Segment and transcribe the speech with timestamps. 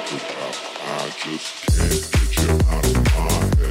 [0.00, 3.67] I just can't get you out of my head.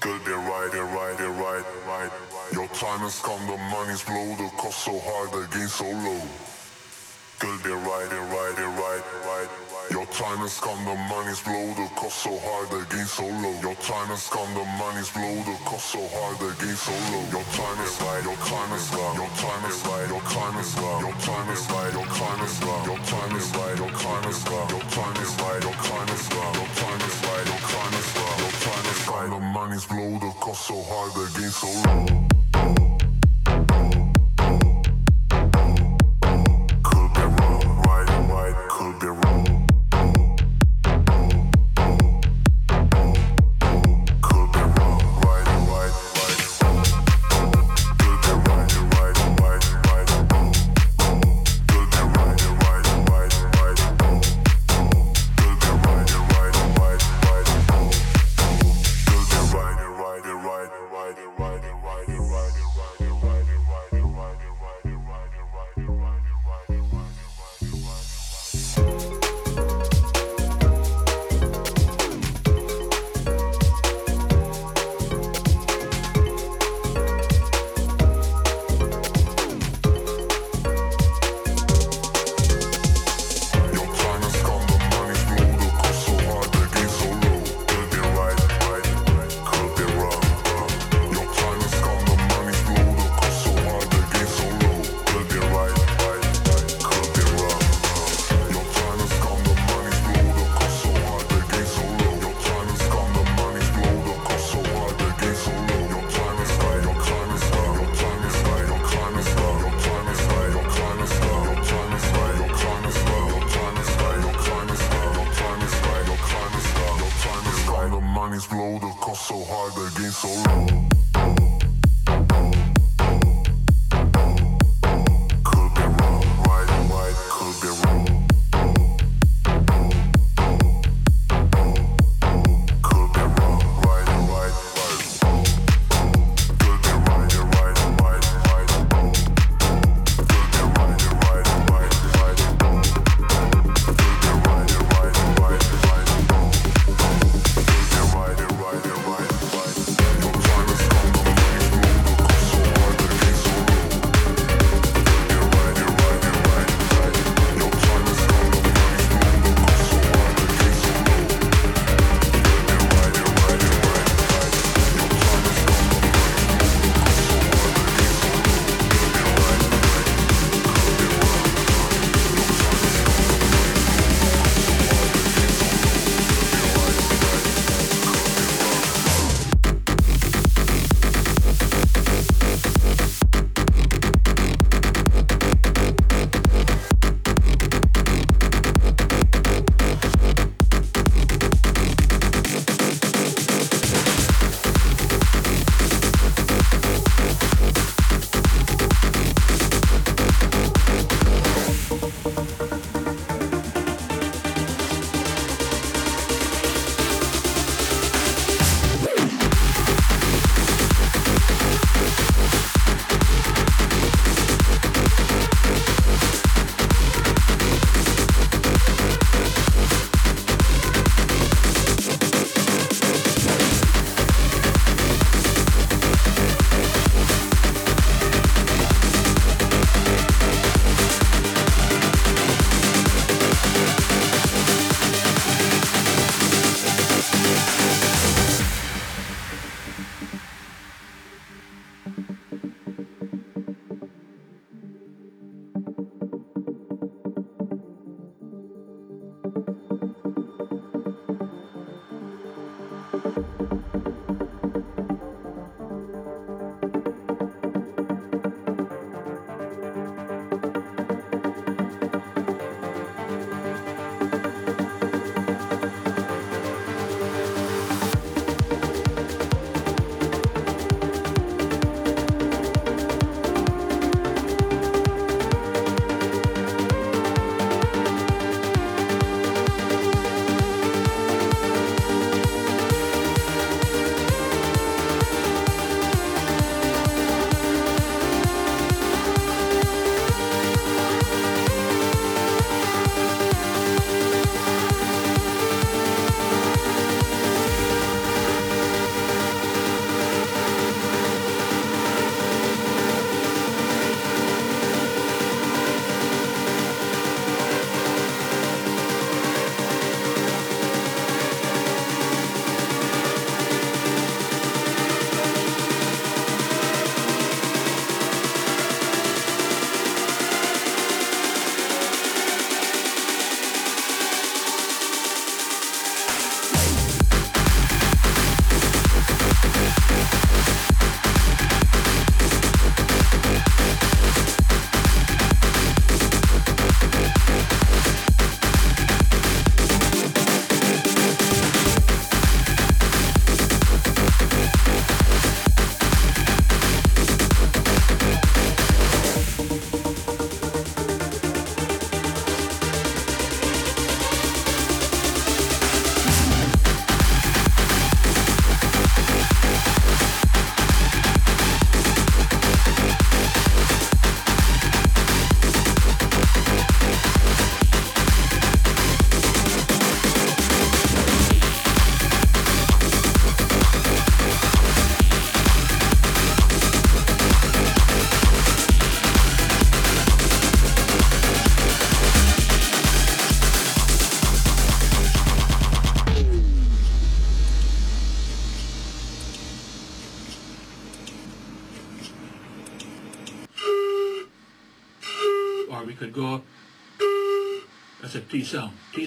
[0.00, 2.10] Good, they right, they right, they right, right.
[2.52, 6.22] Your time has come, the money's blow, the cost so high, the gain so low.
[7.38, 9.48] Good, they right, they right, they right, right.
[9.90, 13.54] Your time has come, the money's blow, the cost so high, the gain so low.
[13.60, 17.24] Your time has come, the money's blow, the cost so high, the gain so low.
[17.34, 20.72] Your time is right, your time is right, your time is right, your time is
[20.78, 24.24] right, your time is right, your time is right, your time is right, your time
[24.24, 26.70] is right, your time is right, your time is right, your time is right, your
[26.76, 27.19] time
[29.52, 32.89] money's blow, the cost so high, the gain so low.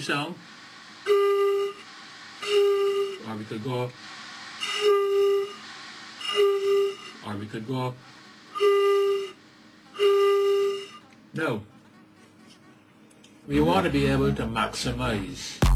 [0.04, 0.34] Sound.
[3.26, 3.90] Or we could go.
[7.26, 7.94] Or we could go.
[11.32, 11.62] No.
[13.48, 15.73] We want to be able to maximize.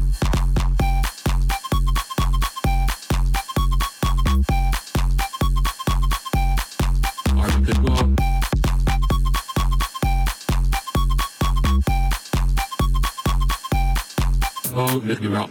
[14.99, 15.49] Oh, let me rock.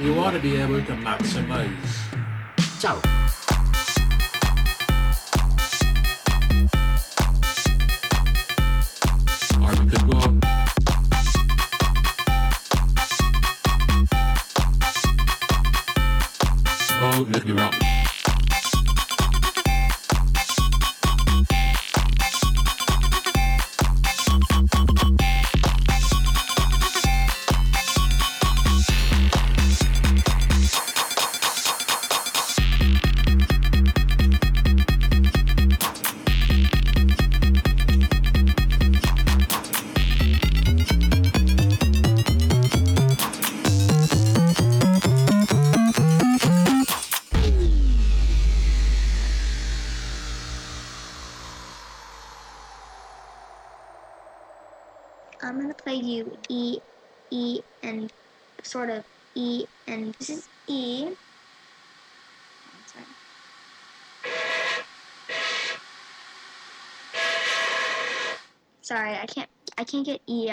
[0.00, 1.70] You want to be able to maximize.
[2.80, 3.19] Ciao.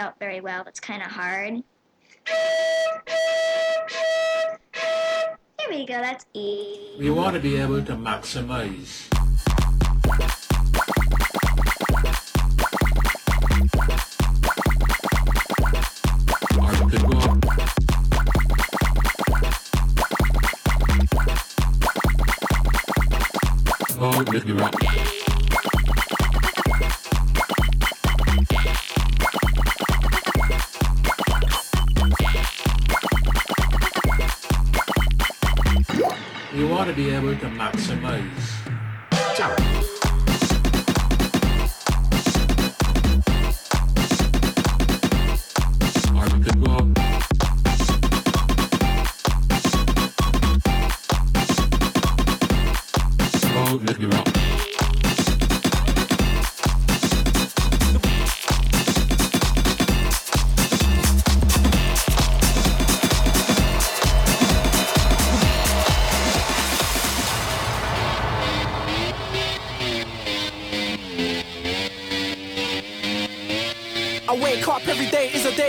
[0.07, 0.63] Out very well.
[0.63, 1.63] That's kind of hard.
[5.59, 5.95] Here we go.
[5.95, 6.95] That's E.
[6.97, 9.07] We want to be able to maximize.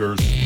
[0.00, 0.39] Bonkers.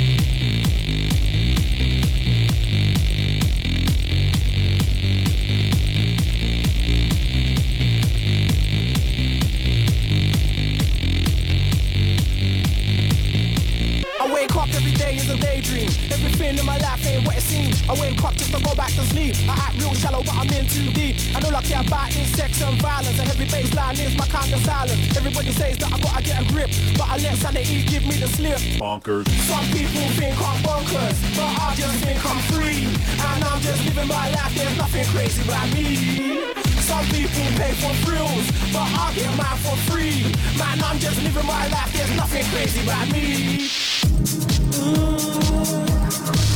[15.25, 15.89] Is a daydream.
[16.13, 17.77] Everything in my life ain't what it seems.
[17.89, 19.35] I wake up just to go back to sleep.
[19.49, 21.17] I act real shallow, but I'm in too deep.
[21.35, 23.19] And all I care about is sex and violence.
[23.19, 25.17] A heavy bass line is my kind of silence.
[25.17, 28.29] Everybody says that I gotta get a grip, but I let sanity give me the
[28.29, 28.59] slip.
[28.81, 29.29] Bonkers.
[29.49, 32.85] Some people think I'm bonkers, but I just think I'm free.
[32.85, 36.53] And I'm just living my life, there's nothing crazy about me.
[36.85, 40.29] Some people pay for thrills, but I get mine for free.
[40.59, 44.64] Man, I'm just living my life, there's nothing crazy about me.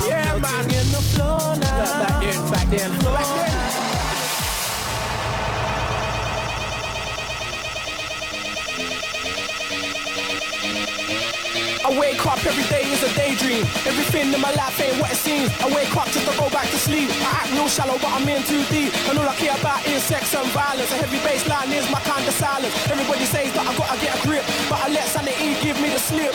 [0.07, 1.85] Yeah, man, in the floor now.
[2.03, 3.59] Back then, back then, back then.
[11.85, 13.65] I wake up every day is a daydream.
[13.87, 15.49] Everything in my life ain't what it seems.
[15.63, 17.09] I wake up just to go back to sleep.
[17.23, 18.93] I act real shallow, but I'm in too deep.
[19.09, 20.91] And all I care about is sex and violence.
[20.93, 22.75] A heavy bass line is my kind of silence.
[22.91, 25.99] Everybody says that I gotta get a grip, but I let sanity give me the
[25.99, 26.35] slip.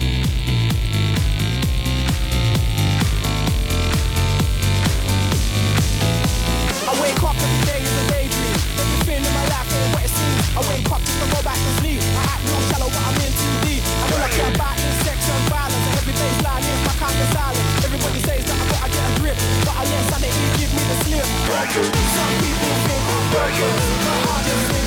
[7.01, 8.53] Wake up every day is a daydream.
[8.77, 10.45] Everything in my life ain't what it seems.
[10.53, 11.97] I wake up just to go back to sleep.
[11.97, 13.81] I act real shallow, but I'm in too deep.
[13.81, 15.85] I know I care about sex and violence.
[15.89, 17.65] And every day's line is my kind of silence.
[17.81, 20.97] Everybody says that I gotta get a grip, but I let sanity give me the
[21.09, 21.25] slip.
[21.25, 23.73] Some people think I'm broken,
[24.05, 24.80] but I just